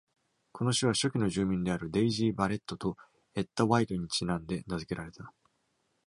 [0.51, 2.97] この市は、初期の住民である Daisy Barrett と
[3.35, 5.31] Etta White にちなんで名づけられた。